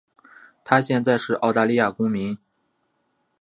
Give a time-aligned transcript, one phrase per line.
[0.63, 2.35] 她现在是澳大利亚公民。